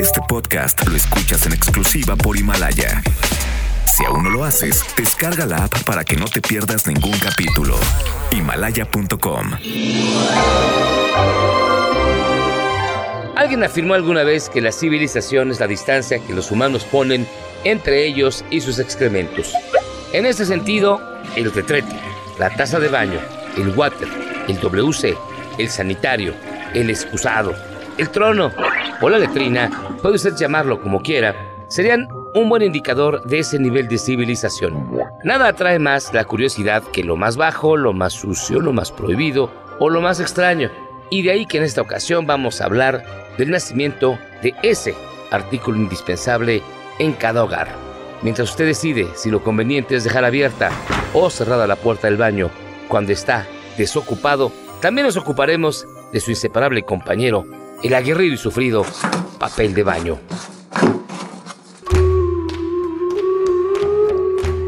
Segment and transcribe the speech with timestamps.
[0.00, 3.02] Este podcast lo escuchas en exclusiva por Himalaya.
[3.84, 7.76] Si aún no lo haces, descarga la app para que no te pierdas ningún capítulo.
[8.32, 9.52] Himalaya.com.
[13.36, 17.26] Alguien afirmó alguna vez que la civilización es la distancia que los humanos ponen
[17.64, 19.52] entre ellos y sus excrementos.
[20.12, 21.00] En ese sentido,
[21.36, 21.94] el retrete,
[22.38, 23.20] la taza de baño,
[23.56, 24.08] el water,
[24.48, 25.16] el WC,
[25.58, 26.34] el sanitario,
[26.74, 27.54] el excusado,
[27.98, 28.50] el trono
[29.00, 29.70] o la letrina,
[30.02, 31.34] puede usted llamarlo como quiera,
[31.68, 34.98] serían un buen indicador de ese nivel de civilización.
[35.24, 39.50] Nada atrae más la curiosidad que lo más bajo, lo más sucio, lo más prohibido
[39.78, 40.70] o lo más extraño.
[41.10, 43.04] Y de ahí que en esta ocasión vamos a hablar
[43.36, 44.94] del nacimiento de ese
[45.30, 46.62] artículo indispensable
[46.98, 47.68] en cada hogar.
[48.22, 50.70] Mientras usted decide si lo conveniente es dejar abierta
[51.14, 52.50] o cerrada la puerta del baño
[52.88, 53.46] cuando está
[53.78, 57.44] desocupado, también nos ocuparemos de su inseparable compañero,
[57.82, 58.84] el aguerrido y sufrido
[59.38, 60.18] papel de baño.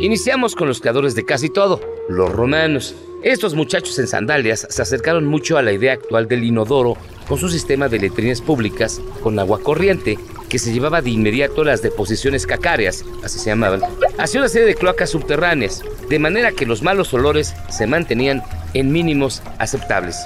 [0.00, 2.96] Iniciamos con los creadores de casi todo, los romanos.
[3.22, 6.96] Estos muchachos en sandalias se acercaron mucho a la idea actual del inodoro
[7.28, 11.82] con su sistema de letrinas públicas con agua corriente que se llevaba de inmediato las
[11.82, 13.80] deposiciones cacáreas, así se llamaban,
[14.18, 18.42] hacia una serie de cloacas subterráneas, de manera que los malos olores se mantenían
[18.74, 20.18] en mínimos aceptables.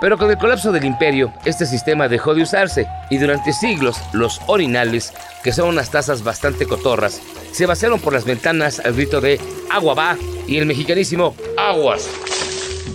[0.00, 4.40] Pero con el colapso del imperio, este sistema dejó de usarse y durante siglos los
[4.46, 5.12] orinales,
[5.44, 7.20] que son unas tazas bastante cotorras,
[7.52, 9.38] se vaciaron por las ventanas al grito de
[9.70, 12.08] agua va y el mexicanísimo aguas,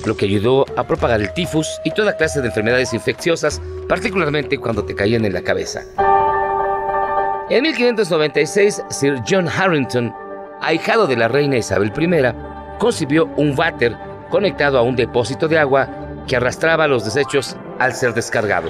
[0.05, 4.83] lo que ayudó a propagar el tifus y toda clase de enfermedades infecciosas, particularmente cuando
[4.83, 5.83] te caían en la cabeza.
[7.51, 10.11] En 1596, Sir John Harrington,
[10.59, 13.95] ahijado de la reina Isabel I, concibió un váter
[14.31, 18.69] conectado a un depósito de agua que arrastraba los desechos al ser descargado.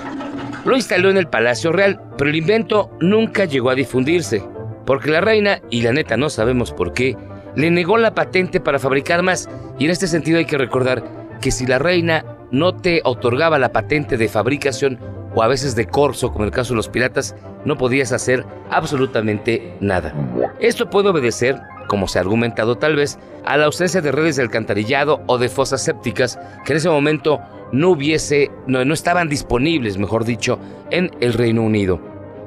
[0.66, 4.44] Lo instaló en el Palacio Real, pero el invento nunca llegó a difundirse,
[4.86, 7.16] porque la reina, y la neta no sabemos por qué,
[7.56, 11.04] le negó la patente para fabricar más, y en este sentido hay que recordar
[11.42, 15.00] que si la reina no te otorgaba la patente de fabricación
[15.36, 17.36] o a veces de corso, como en el caso de los piratas,
[17.66, 20.14] no podías hacer absolutamente nada.
[20.60, 24.44] Esto puede obedecer como se ha argumentado tal vez, a la ausencia de redes de
[24.44, 27.42] alcantarillado o de fosas sépticas que en ese momento
[27.72, 30.60] no hubiese, no, no estaban disponibles, mejor dicho,
[30.92, 32.00] en el Reino Unido.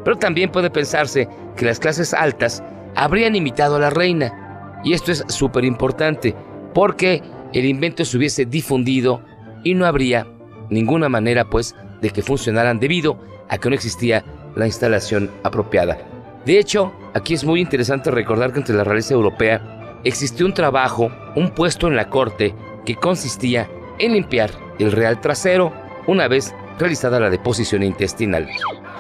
[0.05, 2.63] Pero también puede pensarse que las clases altas
[2.95, 4.81] habrían imitado a la reina.
[4.85, 6.35] Y esto es súper importante,
[6.73, 9.23] porque el invento se hubiese difundido
[9.65, 10.27] y no habría
[10.71, 13.19] ninguna manera, pues, de que funcionaran debido
[13.49, 14.25] a que no existía
[14.55, 15.99] la instalación apropiada.
[16.45, 21.11] De hecho, aquí es muy interesante recordar que entre la realeza europea existió un trabajo,
[21.37, 22.55] un puesto en la corte
[22.85, 25.73] que consistía en limpiar el real trasero
[26.07, 28.49] una vez realizada la deposición intestinal.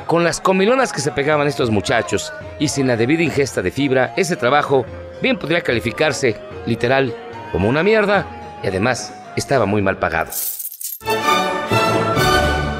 [0.07, 4.15] Con las comilonas que se pegaban estos muchachos y sin la debida ingesta de fibra,
[4.17, 4.87] ese trabajo
[5.21, 7.15] bien podría calificarse, literal,
[7.53, 8.27] como una mierda
[8.63, 10.31] y además estaba muy mal pagado.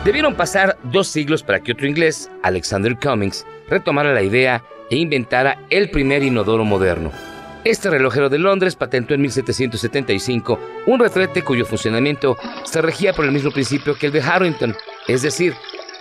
[0.05, 5.59] Debieron pasar dos siglos para que otro inglés, Alexander Cummings, retomara la idea e inventara
[5.69, 7.13] el primer inodoro moderno.
[7.69, 13.31] Este relojero de Londres patentó en 1775 un retrete cuyo funcionamiento se regía por el
[13.31, 14.75] mismo principio que el de Harrington,
[15.07, 15.53] es decir,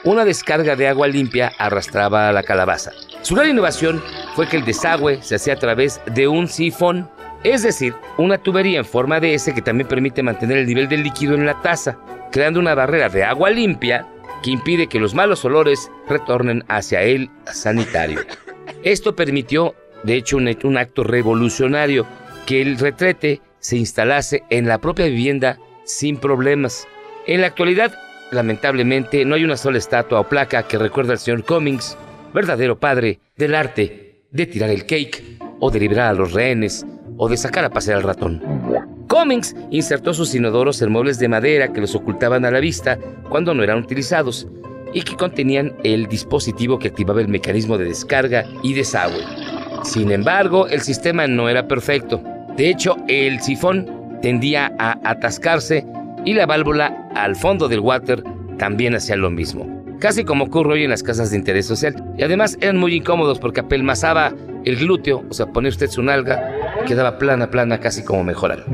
[0.06, 2.94] una descarga de agua limpia arrastraba a la calabaza.
[3.22, 4.01] Su gran innovación
[4.33, 7.09] fue que el desagüe se hacía a través de un sifón,
[7.44, 11.03] es decir, una tubería en forma de S que también permite mantener el nivel del
[11.03, 12.00] líquido en la taza,
[12.31, 14.07] creando una barrera de agua limpia
[14.41, 18.22] que impide que los malos olores retornen hacia el sanitario.
[18.83, 22.06] Esto permitió, de hecho, un, acto revolucionario,
[22.46, 26.88] que el retrete se instalase en la propia vivienda sin problemas.
[27.25, 27.94] En la actualidad,
[28.31, 31.97] lamentablemente, no hay una sola estatua o placa que recuerde al señor Cummings,
[32.34, 35.24] verdadero padre del arte de tirar el cake,
[35.59, 36.86] o de liberar a los rehenes,
[37.18, 38.41] o de sacar a pasear al ratón.
[39.07, 43.00] Cummings insertó sus inodoros en muebles de madera que los ocultaban a la vista
[43.30, 44.47] cuando no eran utilizados
[44.94, 49.46] y que contenían el dispositivo que activaba el mecanismo de descarga y desagüe.
[49.88, 52.22] Sin embargo, el sistema no era perfecto.
[52.57, 55.86] De hecho, el sifón tendía a atascarse
[56.25, 58.22] y la válvula al fondo del water
[58.57, 59.66] también hacía lo mismo.
[60.00, 61.95] Casi como ocurre hoy en las casas de interés social.
[62.18, 64.34] Y además eran muy incómodos porque apelmazaba
[64.66, 66.51] el glúteo, o sea, ponía usted su nalga,
[66.86, 68.66] quedaba plana, plana, casi como mejorar.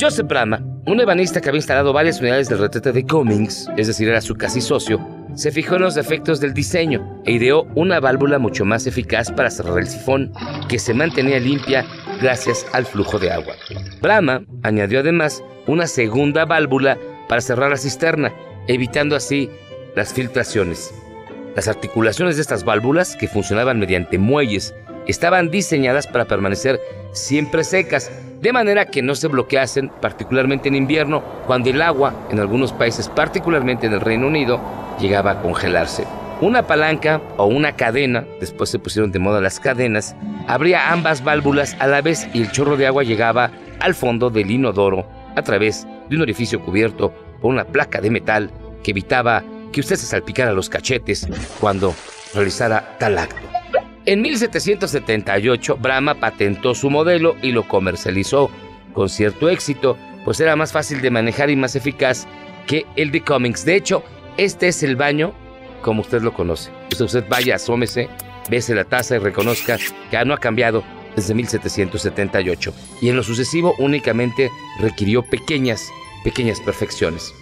[0.00, 4.08] Joseph Brahma, un ebanista que había instalado varias unidades del retrete de Cummings, es decir,
[4.08, 8.38] era su casi socio, se fijó en los defectos del diseño e ideó una válvula
[8.38, 10.32] mucho más eficaz para cerrar el sifón,
[10.68, 11.84] que se mantenía limpia
[12.20, 13.54] gracias al flujo de agua.
[14.00, 16.98] Brahma añadió además una segunda válvula
[17.28, 18.32] para cerrar la cisterna,
[18.66, 19.50] evitando así
[19.94, 20.92] las filtraciones.
[21.54, 24.74] Las articulaciones de estas válvulas, que funcionaban mediante muelles,
[25.06, 26.80] estaban diseñadas para permanecer
[27.12, 28.10] siempre secas,
[28.40, 33.08] de manera que no se bloqueasen, particularmente en invierno, cuando el agua, en algunos países,
[33.08, 34.60] particularmente en el Reino Unido,
[35.00, 36.06] llegaba a congelarse.
[36.40, 40.14] Una palanca o una cadena, después se pusieron de moda las cadenas,
[40.46, 43.50] abría ambas válvulas a la vez y el chorro de agua llegaba
[43.80, 48.50] al fondo del inodoro a través de un orificio cubierto por una placa de metal
[48.82, 49.42] que evitaba
[49.72, 51.26] que usted se salpicara los cachetes
[51.60, 51.94] cuando
[52.34, 53.48] realizara tal acto.
[54.06, 58.50] En 1778, Brahma patentó su modelo y lo comercializó
[58.94, 62.26] con cierto éxito, pues era más fácil de manejar y más eficaz
[62.66, 63.64] que el de Cummings.
[63.64, 64.02] De hecho,
[64.38, 65.34] este es el baño
[65.82, 66.70] como usted lo conoce.
[66.98, 68.08] Usted vaya, asómese,
[68.48, 69.76] bese la taza y reconozca
[70.10, 70.82] que no ha cambiado
[71.14, 74.50] desde 1778 y en lo sucesivo únicamente
[74.80, 75.90] requirió pequeñas,
[76.24, 77.34] pequeñas perfecciones.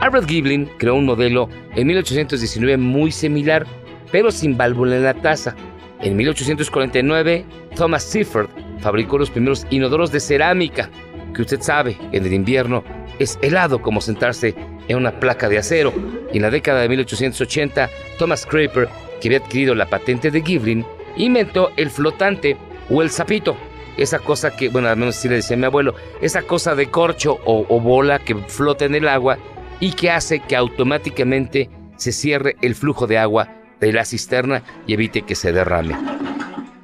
[0.00, 3.66] Albert Giblin creó un modelo en 1819 muy similar,
[4.12, 5.56] pero sin válvula en la taza.
[6.00, 7.44] En 1849,
[7.74, 8.50] Thomas Seaford
[8.80, 10.90] fabricó los primeros inodoros de cerámica,
[11.34, 12.84] que usted sabe, en el invierno
[13.18, 14.54] es helado como sentarse
[14.88, 15.92] en una placa de acero.
[16.32, 18.88] Y en la década de 1880, Thomas Scraper,
[19.20, 20.84] que había adquirido la patente de Giblin,
[21.16, 22.56] inventó el flotante
[22.90, 23.56] o el sapito.
[23.96, 27.38] Esa cosa que, bueno, al menos sí le decía mi abuelo, esa cosa de corcho
[27.44, 29.38] o, o bola que flota en el agua
[29.80, 33.48] y que hace que automáticamente se cierre el flujo de agua
[33.80, 35.96] de la cisterna y evite que se derrame.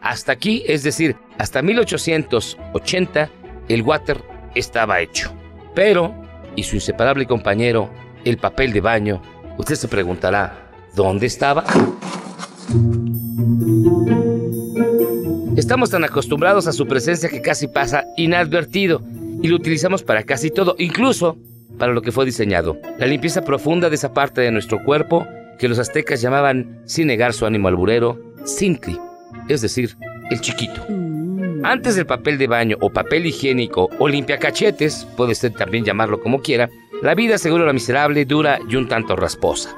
[0.01, 3.31] Hasta aquí, es decir, hasta 1880,
[3.69, 4.23] el water
[4.55, 5.33] estaba hecho.
[5.75, 6.15] Pero
[6.57, 7.91] y su inseparable compañero,
[8.25, 9.23] el papel de baño,
[9.59, 11.65] usted se preguntará, ¿dónde estaba?
[15.57, 19.03] Estamos tan acostumbrados a su presencia que casi pasa inadvertido
[19.43, 21.37] y lo utilizamos para casi todo, incluso
[21.79, 22.79] para lo que fue diseñado.
[22.99, 25.27] La limpieza profunda de esa parte de nuestro cuerpo
[25.59, 28.99] que los aztecas llamaban, sin negar su ánimo alburero, Sintli,
[29.49, 29.97] es decir,
[30.31, 30.87] el chiquito.
[31.65, 36.41] Antes del papel de baño o papel higiénico o limpiacachetes, puede usted también llamarlo como
[36.41, 36.69] quiera,
[37.03, 39.75] la vida seguro era miserable, dura y un tanto rasposa.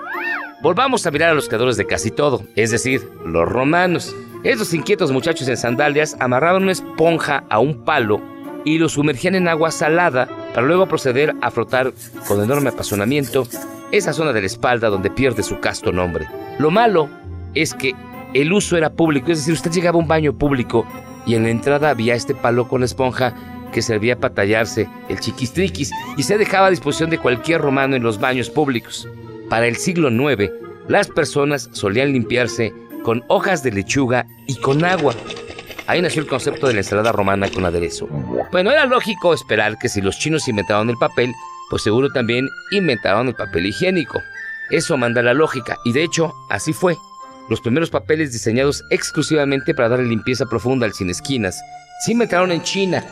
[0.63, 4.17] Volvamos a mirar a los creadores de casi todo, es decir, los romanos.
[4.45, 8.19] Estos inquietos muchachos en sandalias amarraban una esponja a un palo
[8.65, 11.93] y lo sumergían en agua salada para luego proceder a frotar
[12.27, 13.47] con enorme apasionamiento
[13.93, 16.27] esa zona de la espalda donde pierde su casto nombre.
[16.59, 17.11] Lo malo
[17.55, 17.95] es que
[18.33, 20.87] el uso era público, es decir, usted llegaba a un baño público
[21.27, 23.35] y en la entrada había este palo con esponja
[23.73, 28.03] que servía para tallarse el chiquistriquis y se dejaba a disposición de cualquier romano en
[28.03, 29.09] los baños públicos.
[29.51, 30.51] Para el siglo IX,
[30.89, 32.73] las personas solían limpiarse
[33.03, 35.15] con hojas de lechuga y con agua.
[35.87, 38.07] Ahí nació el concepto de la ensalada romana con aderezo.
[38.51, 41.33] Bueno, era lógico esperar que si los chinos inventaban el papel,
[41.69, 44.23] pues seguro también inventaban el papel higiénico.
[44.71, 46.97] Eso manda la lógica, y de hecho, así fue.
[47.49, 51.61] Los primeros papeles diseñados exclusivamente para darle limpieza profunda al sin esquinas
[52.01, 53.05] se inventaron en China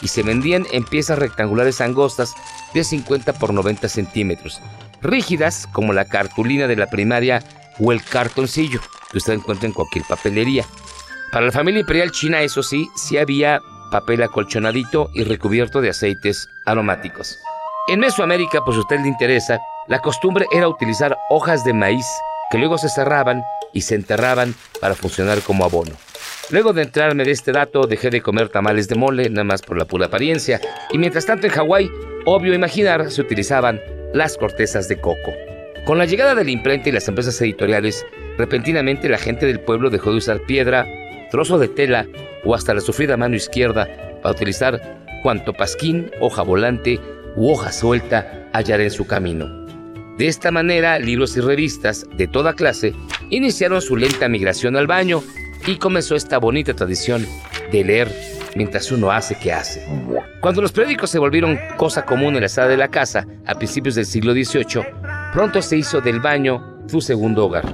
[0.00, 2.34] y se vendían en piezas rectangulares angostas
[2.74, 4.60] de 50 por 90 centímetros,
[5.02, 7.42] rígidas como la cartulina de la primaria
[7.78, 8.80] o el cartoncillo
[9.10, 10.64] que usted encuentra en cualquier papelería.
[11.32, 16.48] Para la familia imperial china, eso sí, sí había papel acolchonadito y recubierto de aceites
[16.66, 17.38] aromáticos.
[17.88, 19.58] En Mesoamérica, pues a usted le interesa,
[19.88, 22.06] la costumbre era utilizar hojas de maíz
[22.50, 25.92] que luego se cerraban y se enterraban para funcionar como abono.
[26.50, 29.76] Luego de entrarme de este dato, dejé de comer tamales de mole, nada más por
[29.76, 30.60] la pura apariencia,
[30.90, 31.90] y mientras tanto en Hawái,
[32.24, 33.80] obvio imaginar, se utilizaban
[34.14, 35.34] las cortezas de coco.
[35.84, 38.06] Con la llegada de la imprenta y las empresas editoriales,
[38.38, 40.86] repentinamente la gente del pueblo dejó de usar piedra,
[41.30, 42.06] trozo de tela
[42.44, 43.88] o hasta la sufrida mano izquierda
[44.22, 46.98] para utilizar cuanto pasquín, hoja volante
[47.36, 49.46] u hoja suelta hallar en su camino.
[50.16, 52.94] De esta manera, libros y revistas de toda clase
[53.30, 55.22] iniciaron su lenta migración al baño
[55.66, 57.26] y comenzó esta bonita tradición
[57.72, 58.12] de leer
[58.56, 59.84] mientras uno hace que hace.
[60.40, 63.94] Cuando los periódicos se volvieron cosa común en la sala de la casa a principios
[63.94, 64.84] del siglo XVIII,
[65.32, 67.64] pronto se hizo del baño su segundo hogar.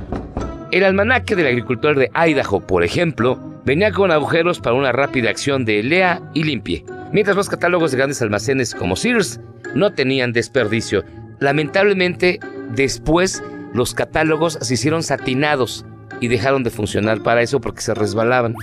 [0.73, 5.65] El almanaque del agricultor de Idaho, por ejemplo, venía con agujeros para una rápida acción
[5.65, 9.41] de lea y limpie, mientras los catálogos de grandes almacenes como Sears
[9.75, 11.05] no tenían desperdicio
[11.41, 12.41] Lamentablemente,
[12.75, 13.43] después
[13.75, 15.85] los catálogos se hicieron satinados
[16.21, 18.55] y dejaron de funcionar para eso porque se resbalaban.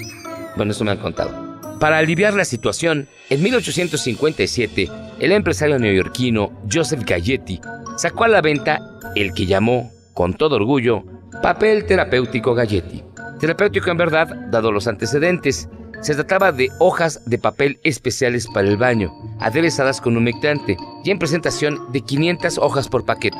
[0.56, 1.52] Bueno, eso me han contado.
[1.80, 4.90] Para aliviar la situación, en 1857,
[5.20, 7.60] el empresario neoyorquino Joseph Galletti
[7.98, 8.80] sacó a la venta
[9.16, 11.04] el que llamó, con todo orgullo,
[11.42, 13.04] papel terapéutico Galletti.
[13.40, 15.68] Terapéutico en verdad, dado los antecedentes,
[16.02, 21.20] se trataba de hojas de papel especiales para el baño, aderezadas con humectante y en
[21.20, 23.38] presentación de 500 hojas por paquete.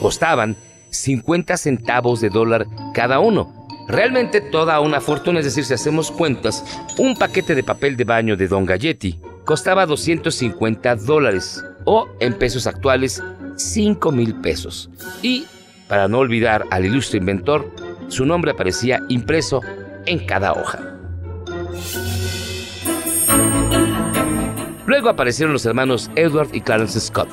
[0.00, 0.56] Costaban
[0.90, 3.52] 50 centavos de dólar cada uno.
[3.88, 6.64] Realmente toda una fortuna, es decir, si hacemos cuentas,
[6.96, 12.66] un paquete de papel de baño de Don Galletti costaba 250 dólares o en pesos
[12.66, 13.22] actuales
[13.56, 14.90] 5 mil pesos.
[15.22, 15.46] Y,
[15.88, 17.68] para no olvidar al ilustre inventor,
[18.08, 19.60] su nombre aparecía impreso
[20.06, 20.78] en cada hoja.
[24.86, 27.28] Luego aparecieron los hermanos Edward y Clarence Scott,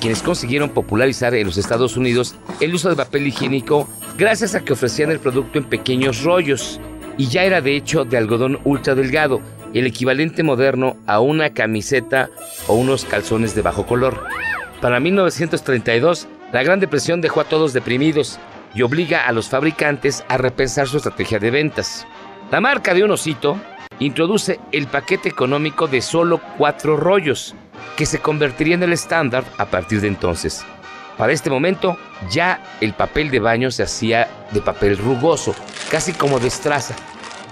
[0.00, 4.72] quienes consiguieron popularizar en los Estados Unidos el uso de papel higiénico gracias a que
[4.72, 6.80] ofrecían el producto en pequeños rollos
[7.18, 9.40] y ya era de hecho de algodón ultra delgado,
[9.74, 12.30] el equivalente moderno a una camiseta
[12.66, 14.26] o unos calzones de bajo color.
[14.80, 18.38] Para 1932, la Gran Depresión dejó a todos deprimidos
[18.74, 22.06] y obliga a los fabricantes a repensar su estrategia de ventas.
[22.50, 23.58] La marca de un osito
[23.98, 27.54] introduce el paquete económico de solo cuatro rollos,
[27.96, 30.64] que se convertiría en el estándar a partir de entonces.
[31.16, 31.96] Para este momento,
[32.30, 35.54] ya el papel de baño se hacía de papel rugoso,
[35.90, 36.94] casi como de estraza.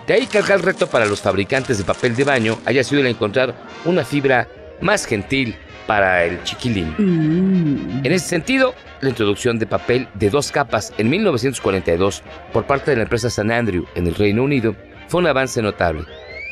[0.07, 3.07] De ahí que el reto para los fabricantes de papel de baño haya sido el
[3.07, 3.55] encontrar
[3.87, 4.47] una fibra
[4.83, 6.95] más gentil para el chiquilín.
[6.99, 8.05] Mm.
[8.05, 12.23] En ese sentido, la introducción de papel de dos capas en 1942
[12.53, 14.77] por parte de la empresa San Andrew en el Reino Unido
[15.09, 16.05] fue un avance notable.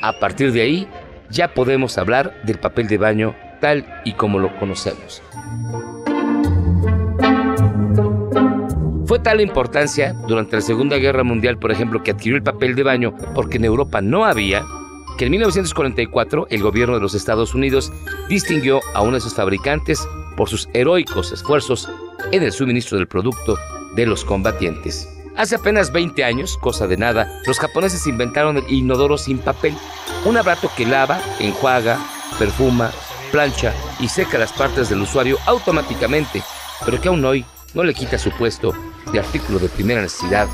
[0.03, 0.89] A partir de ahí,
[1.31, 5.23] ya podemos hablar del papel de baño tal y como lo conocemos.
[9.07, 12.75] Fue tal la importancia durante la Segunda Guerra Mundial, por ejemplo, que adquirió el papel
[12.75, 14.64] de baño porque en Europa no había,
[15.16, 17.92] que en 1944 el gobierno de los Estados Unidos
[18.28, 21.88] distinguió a uno de sus fabricantes por sus heroicos esfuerzos
[22.33, 23.57] en el suministro del producto
[23.95, 25.09] de los combatientes.
[25.37, 29.75] Hace apenas 20 años, cosa de nada, los japoneses inventaron el inodoro sin papel,
[30.25, 31.99] un aparato que lava, enjuaga,
[32.38, 32.90] perfuma,
[33.33, 36.43] plancha y seca las partes del usuario automáticamente,
[36.85, 38.73] pero que aún hoy no le quita su puesto
[39.12, 40.47] de artículo de primera necesidad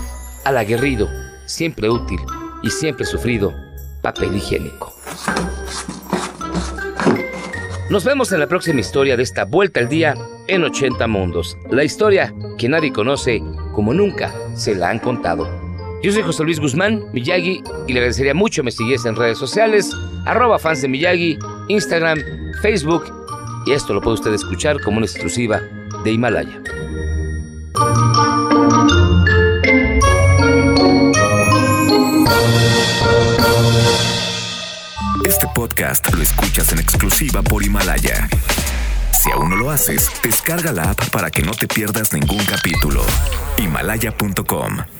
[0.45, 1.09] al aguerrido,
[1.45, 2.21] siempre útil
[2.63, 3.53] y siempre sufrido
[4.01, 4.95] papel higiénico.
[7.91, 10.15] Nos vemos en la próxima historia de esta vuelta al día
[10.47, 11.57] en 80 mundos.
[11.71, 13.43] La historia que nadie conoce
[13.75, 15.49] como nunca se la han contado.
[16.03, 19.91] Yo soy José Luis Guzmán, Miyagi, y le agradecería mucho me siguiese en redes sociales,
[20.27, 22.19] arroba fans de Miyagi, Instagram,
[22.63, 23.05] Facebook,
[23.67, 25.61] y esto lo puede usted escuchar como una exclusiva
[26.05, 26.63] de Himalaya.
[35.25, 38.29] Este podcast lo escuchas en exclusiva por Himalaya.
[39.13, 43.03] Si aún no lo haces, descarga la app para que no te pierdas ningún capítulo.
[43.59, 44.98] Himalaya.com